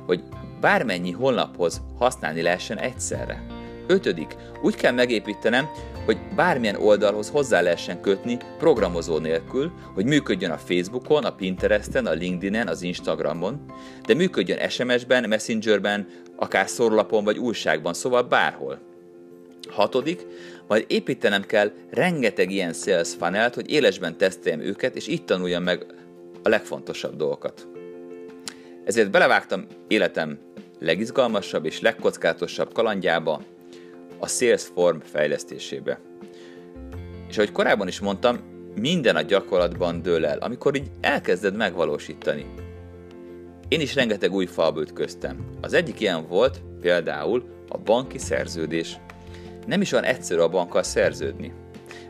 hogy 0.06 0.22
bármennyi 0.60 1.10
honlaphoz 1.10 1.82
használni 1.98 2.42
lehessen 2.42 2.78
egyszerre. 2.78 3.42
Ötödik, 3.86 4.36
úgy 4.62 4.74
kell 4.74 4.92
megépítenem, 4.92 5.68
hogy 6.04 6.18
bármilyen 6.36 6.76
oldalhoz 6.76 7.30
hozzá 7.30 7.60
lehessen 7.60 8.00
kötni 8.00 8.38
programozó 8.58 9.18
nélkül, 9.18 9.72
hogy 9.94 10.04
működjön 10.04 10.50
a 10.50 10.58
Facebookon, 10.58 11.24
a 11.24 11.34
Pinteresten, 11.34 12.06
a 12.06 12.12
LinkedInen, 12.12 12.68
az 12.68 12.82
Instagramon, 12.82 13.64
de 14.06 14.14
működjön 14.14 14.68
SMS-ben, 14.68 15.28
Messengerben, 15.28 16.08
akár 16.36 16.68
szorlapon 16.68 17.24
vagy 17.24 17.38
újságban, 17.38 17.94
szóval 17.94 18.22
bárhol. 18.22 18.89
Hatodik, 19.70 20.26
majd 20.68 20.84
építenem 20.88 21.42
kell 21.42 21.70
rengeteg 21.90 22.50
ilyen 22.50 22.72
sales 22.72 23.14
funnelt, 23.18 23.54
hogy 23.54 23.70
élesben 23.70 24.16
teszteljem 24.16 24.60
őket, 24.60 24.96
és 24.96 25.06
itt 25.06 25.26
tanuljam 25.26 25.62
meg 25.62 25.86
a 26.42 26.48
legfontosabb 26.48 27.16
dolgokat. 27.16 27.68
Ezért 28.84 29.10
belevágtam 29.10 29.66
életem 29.88 30.38
legizgalmasabb 30.78 31.64
és 31.64 31.80
legkockázatosabb 31.80 32.72
kalandjába, 32.72 33.42
a 34.18 34.28
Salesform 34.28 34.98
fejlesztésébe. 34.98 36.00
És 37.28 37.36
ahogy 37.36 37.52
korábban 37.52 37.88
is 37.88 38.00
mondtam, 38.00 38.38
minden 38.74 39.16
a 39.16 39.22
gyakorlatban 39.22 40.02
dől 40.02 40.26
el, 40.26 40.38
amikor 40.38 40.76
így 40.76 40.90
elkezded 41.00 41.56
megvalósítani. 41.56 42.46
Én 43.68 43.80
is 43.80 43.94
rengeteg 43.94 44.32
új 44.32 44.46
falba 44.46 44.80
ütköztem. 44.80 45.36
Az 45.60 45.72
egyik 45.72 46.00
ilyen 46.00 46.26
volt 46.26 46.62
például 46.80 47.44
a 47.68 47.78
banki 47.78 48.18
szerződés 48.18 48.98
nem 49.70 49.80
is 49.80 49.92
olyan 49.92 50.04
egyszerű 50.04 50.40
a 50.40 50.48
bankkal 50.48 50.82
szerződni. 50.82 51.52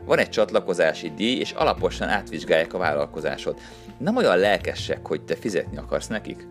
Van 0.05 0.17
egy 0.17 0.29
csatlakozási 0.29 1.11
díj, 1.15 1.39
és 1.39 1.51
alaposan 1.51 2.07
átvizsgálják 2.07 2.73
a 2.73 2.77
vállalkozásod. 2.77 3.57
Nem 3.97 4.15
olyan 4.15 4.37
lelkesek, 4.37 5.07
hogy 5.07 5.21
te 5.21 5.35
fizetni 5.35 5.77
akarsz 5.77 6.07
nekik. 6.07 6.47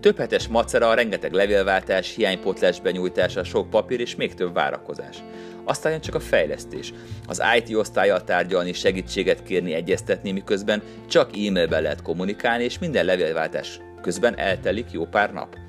Több 0.00 0.18
hetes 0.18 0.48
macera, 0.48 0.94
rengeteg 0.94 1.32
levélváltás, 1.32 2.14
hiánypotlás 2.14 2.80
benyújtása, 2.80 3.44
sok 3.44 3.70
papír 3.70 4.00
és 4.00 4.16
még 4.16 4.34
több 4.34 4.54
várakozás. 4.54 5.16
Aztán 5.64 5.92
jön 5.92 6.00
csak 6.00 6.14
a 6.14 6.20
fejlesztés. 6.20 6.92
Az 7.26 7.42
IT 7.56 7.76
osztályjal 7.76 8.24
tárgyalni, 8.24 8.72
segítséget 8.72 9.42
kérni, 9.42 9.72
egyeztetni, 9.72 10.32
miközben 10.32 10.82
csak 11.08 11.30
e-mailben 11.36 11.82
lehet 11.82 12.02
kommunikálni, 12.02 12.64
és 12.64 12.78
minden 12.78 13.04
levélváltás 13.04 13.80
közben 14.02 14.38
eltelik 14.38 14.90
jó 14.92 15.04
pár 15.04 15.32
nap. 15.32 15.59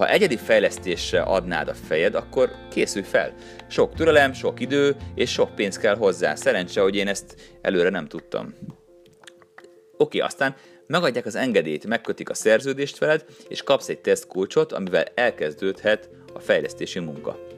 Ha 0.00 0.08
egyedi 0.08 0.36
fejlesztésre 0.36 1.22
adnád 1.22 1.68
a 1.68 1.74
fejed, 1.74 2.14
akkor 2.14 2.50
készülj 2.70 3.04
fel. 3.04 3.34
Sok 3.68 3.94
türelem, 3.94 4.32
sok 4.32 4.60
idő 4.60 4.96
és 5.14 5.32
sok 5.32 5.54
pénz 5.54 5.78
kell 5.78 5.96
hozzá. 5.96 6.34
Szerencse, 6.34 6.80
hogy 6.80 6.96
én 6.96 7.08
ezt 7.08 7.34
előre 7.60 7.88
nem 7.88 8.06
tudtam. 8.06 8.54
Oké, 9.96 10.18
aztán 10.18 10.54
megadják 10.86 11.26
az 11.26 11.34
engedélyt, 11.34 11.86
megkötik 11.86 12.30
a 12.30 12.34
szerződést 12.34 12.98
veled, 12.98 13.24
és 13.48 13.62
kapsz 13.62 13.88
egy 13.88 14.00
tesztkulcsot, 14.00 14.72
amivel 14.72 15.04
elkezdődhet 15.14 16.08
a 16.32 16.38
fejlesztési 16.38 16.98
munka. 16.98 17.49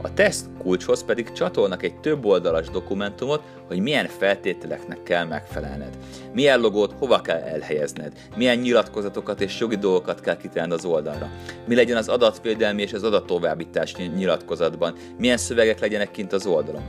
A 0.00 0.14
teszt 0.14 0.46
kulcshoz 0.58 1.04
pedig 1.04 1.32
csatolnak 1.32 1.82
egy 1.82 2.00
több 2.00 2.24
oldalas 2.24 2.70
dokumentumot, 2.70 3.42
hogy 3.66 3.78
milyen 3.78 4.06
feltételeknek 4.06 5.02
kell 5.02 5.24
megfelelned. 5.24 5.96
Milyen 6.32 6.60
logót 6.60 6.94
hova 6.98 7.20
kell 7.20 7.40
elhelyezned, 7.40 8.12
milyen 8.36 8.58
nyilatkozatokat 8.58 9.40
és 9.40 9.58
jogi 9.58 9.76
dolgokat 9.76 10.20
kell 10.20 10.36
kitenned 10.36 10.72
az 10.72 10.84
oldalra. 10.84 11.30
Mi 11.66 11.74
legyen 11.74 11.96
az 11.96 12.08
adatvédelmi 12.08 12.82
és 12.82 12.92
az 12.92 13.02
adattovábbítási 13.02 14.02
nyilatkozatban, 14.02 14.94
milyen 15.18 15.36
szövegek 15.36 15.80
legyenek 15.80 16.10
kint 16.10 16.32
az 16.32 16.46
oldalon. 16.46 16.82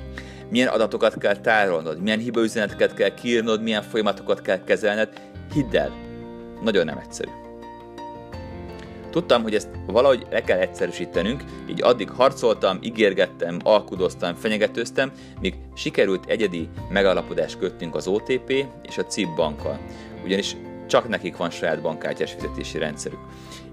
Milyen 0.49 0.67
adatokat 0.67 1.17
kell 1.17 1.37
tárolnod, 1.37 2.01
milyen 2.01 2.19
hibaüzeneteket 2.19 2.93
kell 2.93 3.13
kiírnod, 3.13 3.61
milyen 3.61 3.81
folyamatokat 3.81 4.41
kell 4.41 4.63
kezelned. 4.63 5.09
Hidd 5.53 5.77
el, 5.77 5.91
nagyon 6.63 6.85
nem 6.85 6.97
egyszerű. 6.97 7.42
Tudtam, 9.13 9.43
hogy 9.43 9.55
ezt 9.55 9.69
valahogy 9.85 10.25
le 10.29 10.41
kell 10.41 10.59
egyszerűsítenünk, 10.59 11.43
így 11.69 11.81
addig 11.81 12.09
harcoltam, 12.09 12.79
ígérgettem, 12.81 13.59
alkudoztam, 13.63 14.35
fenyegetőztem, 14.35 15.11
míg 15.41 15.55
sikerült 15.75 16.25
egyedi 16.25 16.69
megállapodást 16.89 17.57
kötnünk 17.57 17.95
az 17.95 18.07
OTP 18.07 18.65
és 18.83 18.97
a 18.97 19.05
CIP 19.05 19.35
bankkal. 19.35 19.79
Ugyanis 20.23 20.55
csak 20.87 21.07
nekik 21.07 21.37
van 21.37 21.49
saját 21.49 21.81
bankkártyás 21.81 22.31
fizetési 22.31 22.77
rendszerük. 22.77 23.19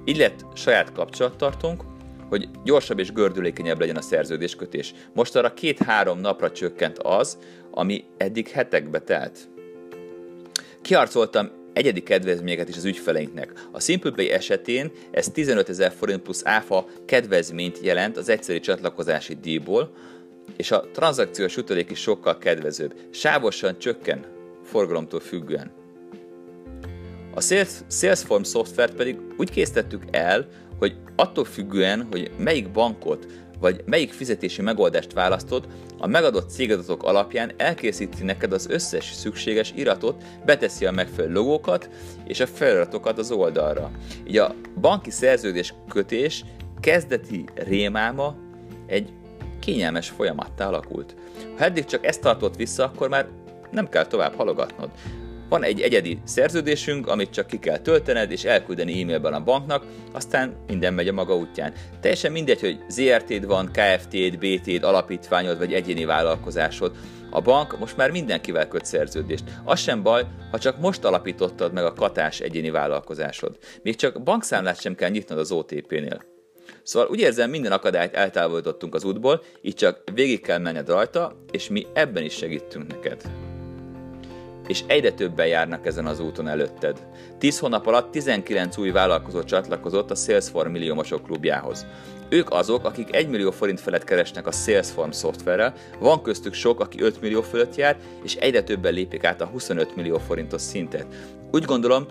Így 0.04 0.16
lett 0.16 0.44
saját 0.54 0.92
kapcsolattartónk, 0.92 1.82
hogy 2.28 2.48
gyorsabb 2.64 2.98
és 2.98 3.12
gördülékenyebb 3.12 3.80
legyen 3.80 3.96
a 3.96 4.02
szerződéskötés. 4.02 4.94
Most 5.14 5.36
arra 5.36 5.54
két-három 5.54 6.18
napra 6.18 6.50
csökkent 6.50 6.98
az, 6.98 7.38
ami 7.70 8.04
eddig 8.16 8.48
hetekbe 8.48 8.98
telt. 8.98 9.38
Kiharcoltam 10.82 11.59
egyedi 11.72 12.02
kedvezményeket 12.02 12.68
is 12.68 12.76
az 12.76 12.84
ügyfeleinknek. 12.84 13.52
A 13.72 13.80
SimplePay 13.80 14.30
esetén 14.30 14.90
ez 15.10 15.28
15 15.28 15.68
ezer 15.68 15.92
forint 15.92 16.22
plusz 16.22 16.42
áfa 16.44 16.86
kedvezményt 17.04 17.78
jelent 17.82 18.16
az 18.16 18.28
egyszerű 18.28 18.58
csatlakozási 18.60 19.34
díjból, 19.34 19.92
és 20.56 20.70
a 20.70 20.84
tranzakciós 20.92 21.56
utalék 21.56 21.90
is 21.90 21.98
sokkal 21.98 22.38
kedvezőbb. 22.38 22.94
Sávosan 23.10 23.78
csökken 23.78 24.24
forgalomtól 24.64 25.20
függően. 25.20 25.70
A 27.34 27.40
Salesforce 27.88 28.50
szoftvert 28.50 28.94
pedig 28.94 29.16
úgy 29.36 29.50
készítettük 29.50 30.02
el, 30.10 30.48
hogy 30.78 30.96
attól 31.16 31.44
függően, 31.44 32.06
hogy 32.10 32.30
melyik 32.38 32.70
bankot 32.70 33.26
vagy 33.60 33.82
melyik 33.84 34.12
fizetési 34.12 34.62
megoldást 34.62 35.12
választod, 35.12 35.66
a 35.98 36.06
megadott 36.06 36.50
cégadatok 36.50 37.02
alapján 37.02 37.52
elkészíti 37.56 38.24
neked 38.24 38.52
az 38.52 38.66
összes 38.68 39.12
szükséges 39.12 39.72
iratot, 39.76 40.22
beteszi 40.44 40.86
a 40.86 40.90
megfelelő 40.90 41.32
logókat 41.32 41.90
és 42.26 42.40
a 42.40 42.46
feliratokat 42.46 43.18
az 43.18 43.30
oldalra. 43.30 43.90
Így 44.26 44.38
a 44.38 44.54
banki 44.80 45.10
szerződés 45.10 45.74
kötés 45.88 46.44
kezdeti 46.80 47.44
rémáma 47.54 48.36
egy 48.86 49.12
kényelmes 49.58 50.08
folyamattá 50.08 50.66
alakult. 50.66 51.14
Ha 51.58 51.64
eddig 51.64 51.84
csak 51.84 52.06
ezt 52.06 52.20
tartott 52.20 52.56
vissza, 52.56 52.84
akkor 52.84 53.08
már 53.08 53.28
nem 53.70 53.88
kell 53.88 54.06
tovább 54.06 54.34
halogatnod. 54.34 54.90
Van 55.50 55.64
egy 55.64 55.80
egyedi 55.80 56.18
szerződésünk, 56.24 57.06
amit 57.06 57.30
csak 57.30 57.46
ki 57.46 57.58
kell 57.58 57.78
töltened 57.78 58.30
és 58.30 58.44
elküldeni 58.44 59.02
e-mailben 59.02 59.32
a 59.32 59.42
banknak, 59.42 59.84
aztán 60.12 60.56
minden 60.66 60.94
megy 60.94 61.08
a 61.08 61.12
maga 61.12 61.36
útján. 61.36 61.72
Teljesen 62.00 62.32
mindegy, 62.32 62.60
hogy 62.60 62.78
ZRT-d 62.88 63.46
van, 63.46 63.70
KFT-d, 63.72 64.38
BT-d, 64.38 64.84
alapítványod 64.84 65.58
vagy 65.58 65.72
egyéni 65.72 66.04
vállalkozásod. 66.04 66.92
A 67.30 67.40
bank 67.40 67.78
most 67.78 67.96
már 67.96 68.10
mindenkivel 68.10 68.68
köt 68.68 68.84
szerződést. 68.84 69.44
Az 69.64 69.80
sem 69.80 70.02
baj, 70.02 70.22
ha 70.50 70.58
csak 70.58 70.78
most 70.78 71.04
alapítottad 71.04 71.72
meg 71.72 71.84
a 71.84 71.92
katás 71.92 72.40
egyéni 72.40 72.70
vállalkozásod. 72.70 73.58
Még 73.82 73.96
csak 73.96 74.22
bankszámlát 74.22 74.80
sem 74.80 74.94
kell 74.94 75.10
nyitnod 75.10 75.38
az 75.38 75.52
OTP-nél. 75.52 76.22
Szóval 76.82 77.08
úgy 77.08 77.20
érzem, 77.20 77.50
minden 77.50 77.72
akadályt 77.72 78.14
eltávolítottunk 78.14 78.94
az 78.94 79.04
útból, 79.04 79.42
így 79.62 79.74
csak 79.74 80.02
végig 80.14 80.40
kell 80.40 80.58
menned 80.58 80.88
rajta, 80.88 81.44
és 81.50 81.68
mi 81.68 81.86
ebben 81.92 82.22
is 82.22 82.34
segítünk 82.34 82.86
neked 82.86 83.49
és 84.70 84.84
egyre 84.86 85.12
többen 85.12 85.46
járnak 85.46 85.86
ezen 85.86 86.06
az 86.06 86.20
úton 86.20 86.48
előtted. 86.48 86.96
10 87.38 87.58
hónap 87.58 87.86
alatt 87.86 88.10
19 88.10 88.76
új 88.76 88.90
vállalkozó 88.90 89.42
csatlakozott 89.42 90.10
a 90.10 90.14
Salesforce 90.14 90.70
milliómosok 90.70 91.22
klubjához. 91.22 91.86
Ők 92.28 92.50
azok, 92.50 92.84
akik 92.84 93.14
1 93.14 93.28
millió 93.28 93.50
forint 93.50 93.80
felett 93.80 94.04
keresnek 94.04 94.46
a 94.46 94.52
Salesforce 94.52 95.18
szoftverrel, 95.18 95.74
van 95.98 96.22
köztük 96.22 96.54
sok, 96.54 96.80
aki 96.80 97.02
5 97.02 97.20
millió 97.20 97.42
fölött 97.42 97.74
jár, 97.74 97.96
és 98.24 98.34
egyre 98.34 98.62
többen 98.62 98.92
lépik 98.92 99.24
át 99.24 99.40
a 99.40 99.46
25 99.46 99.96
millió 99.96 100.18
forintos 100.18 100.60
szintet. 100.60 101.06
Úgy 101.50 101.64
gondolom, 101.64 102.06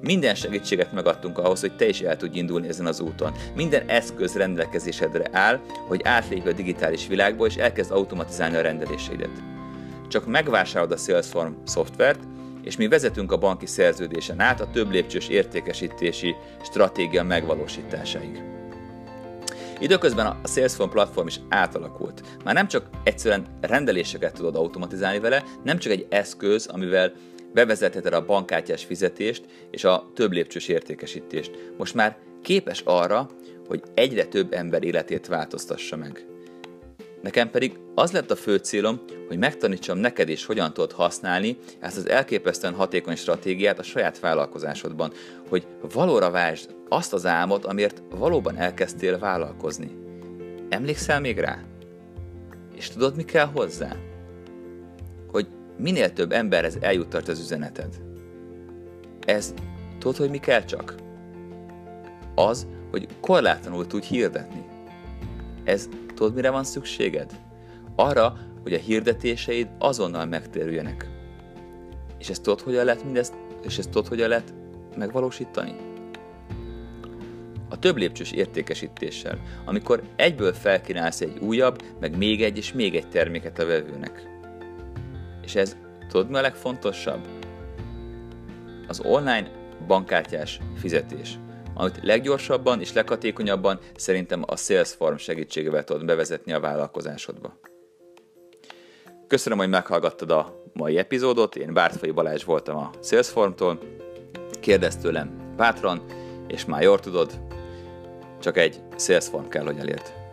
minden 0.00 0.34
segítséget 0.34 0.92
megadtunk 0.92 1.38
ahhoz, 1.38 1.60
hogy 1.60 1.76
te 1.76 1.88
is 1.88 2.00
el 2.00 2.16
tudj 2.16 2.38
indulni 2.38 2.68
ezen 2.68 2.86
az 2.86 3.00
úton. 3.00 3.32
Minden 3.54 3.82
eszköz 3.86 4.34
rendelkezésedre 4.34 5.28
áll, 5.32 5.60
hogy 5.88 6.00
átlépj 6.04 6.48
a 6.48 6.52
digitális 6.52 7.06
világba, 7.06 7.46
és 7.46 7.56
elkezd 7.56 7.90
automatizálni 7.90 8.56
a 8.56 8.60
rendeléseidet 8.60 9.53
csak 10.14 10.26
megvásárolod 10.26 10.92
a 10.92 10.96
Salesforce 10.96 11.54
szoftvert, 11.64 12.20
és 12.62 12.76
mi 12.76 12.88
vezetünk 12.88 13.32
a 13.32 13.38
banki 13.38 13.66
szerződésen 13.66 14.40
át 14.40 14.60
a 14.60 14.70
több 14.70 14.90
lépcsős 14.90 15.28
értékesítési 15.28 16.34
stratégia 16.62 17.22
megvalósításáig. 17.22 18.42
Időközben 19.78 20.26
a 20.26 20.40
Salesforce 20.44 20.92
platform 20.92 21.26
is 21.26 21.40
átalakult. 21.48 22.22
Már 22.44 22.54
nem 22.54 22.68
csak 22.68 22.88
egyszerűen 23.04 23.46
rendeléseket 23.60 24.34
tudod 24.34 24.56
automatizálni 24.56 25.18
vele, 25.18 25.44
nem 25.64 25.78
csak 25.78 25.92
egy 25.92 26.06
eszköz, 26.10 26.66
amivel 26.66 27.12
bevezetheted 27.52 28.14
a 28.14 28.24
bankkártyás 28.24 28.84
fizetést 28.84 29.44
és 29.70 29.84
a 29.84 30.10
több 30.14 30.32
lépcsős 30.32 30.68
értékesítést. 30.68 31.72
Most 31.78 31.94
már 31.94 32.16
képes 32.42 32.80
arra, 32.84 33.30
hogy 33.68 33.82
egyre 33.94 34.24
több 34.24 34.52
ember 34.52 34.84
életét 34.84 35.26
változtassa 35.26 35.96
meg. 35.96 36.26
Nekem 37.24 37.50
pedig 37.50 37.78
az 37.94 38.12
lett 38.12 38.30
a 38.30 38.36
fő 38.36 38.56
célom, 38.56 39.00
hogy 39.28 39.38
megtanítsam 39.38 39.98
neked 39.98 40.28
is, 40.28 40.44
hogyan 40.44 40.72
tudod 40.72 40.92
használni 40.92 41.58
ezt 41.80 41.96
az 41.96 42.08
elképesztően 42.08 42.74
hatékony 42.74 43.16
stratégiát 43.16 43.78
a 43.78 43.82
saját 43.82 44.20
vállalkozásodban, 44.20 45.12
hogy 45.48 45.66
valóra 45.92 46.30
vásd 46.30 46.74
azt 46.88 47.12
az 47.12 47.26
álmot, 47.26 47.64
amiért 47.64 48.02
valóban 48.10 48.56
elkezdtél 48.56 49.18
vállalkozni. 49.18 49.90
Emlékszel 50.68 51.20
még 51.20 51.38
rá? 51.38 51.58
És 52.76 52.88
tudod, 52.88 53.16
mi 53.16 53.24
kell 53.24 53.46
hozzá? 53.46 53.96
Hogy 55.30 55.46
minél 55.78 56.12
több 56.12 56.32
emberhez 56.32 56.78
eljuttart 56.80 57.28
az 57.28 57.40
üzeneted. 57.40 57.94
Ez, 59.26 59.54
tudod, 59.98 60.16
hogy 60.16 60.30
mi 60.30 60.38
kell 60.38 60.64
csak? 60.64 60.94
Az, 62.34 62.66
hogy 62.90 63.06
korlátlanul 63.20 63.86
tudj 63.86 64.06
hirdetni. 64.06 64.64
Ez 65.64 65.88
Tudod, 66.14 66.34
mire 66.34 66.50
van 66.50 66.64
szükséged? 66.64 67.32
Arra, 67.96 68.36
hogy 68.62 68.72
a 68.72 68.78
hirdetéseid 68.78 69.68
azonnal 69.78 70.26
megtérüljenek. 70.26 71.08
És 72.18 72.28
ezt 72.28 72.42
tudod, 72.42 72.60
hogyan 72.60 72.84
lehet 72.84 73.04
mindezt, 73.04 73.34
és 73.62 73.78
ezt 73.78 73.90
tudod, 73.90 74.08
hogyan 74.08 74.28
lehet 74.28 74.54
megvalósítani? 74.96 75.76
A 77.68 77.78
több 77.78 77.96
lépcsős 77.96 78.32
értékesítéssel, 78.32 79.40
amikor 79.64 80.02
egyből 80.16 80.52
felkínálsz 80.52 81.20
egy 81.20 81.38
újabb, 81.38 81.82
meg 82.00 82.16
még 82.16 82.42
egy 82.42 82.56
és 82.56 82.72
még 82.72 82.96
egy 82.96 83.08
terméket 83.08 83.58
a 83.58 83.66
vevőnek. 83.66 84.28
És 85.42 85.54
ez 85.54 85.76
tudod 86.08 86.30
mi 86.30 86.36
a 86.36 86.40
legfontosabb? 86.40 87.26
Az 88.88 89.00
online 89.00 89.50
bankkártyás 89.86 90.60
fizetés 90.76 91.38
amit 91.74 91.98
leggyorsabban 92.02 92.80
és 92.80 92.92
leghatékonyabban 92.92 93.78
szerintem 93.96 94.42
a 94.46 94.56
Salesforce 94.56 95.24
segítségével 95.24 95.84
tudod 95.84 96.04
bevezetni 96.04 96.52
a 96.52 96.60
vállalkozásodba. 96.60 97.58
Köszönöm, 99.26 99.58
hogy 99.58 99.68
meghallgattad 99.68 100.30
a 100.30 100.62
mai 100.72 100.98
epizódot, 100.98 101.56
én 101.56 101.72
Bártfai 101.72 102.10
Balázs 102.10 102.44
voltam 102.44 102.76
a 102.76 102.90
Salesforce-tól, 103.02 103.78
kérdezz 104.60 104.94
tőlem 104.94 105.54
bátran, 105.56 106.02
és 106.48 106.64
már 106.64 106.82
jól 106.82 106.98
tudod, 106.98 107.40
csak 108.40 108.56
egy 108.56 108.80
Salesforce 108.96 109.48
kell, 109.48 109.64
hogy 109.64 109.78
elért. 109.78 110.23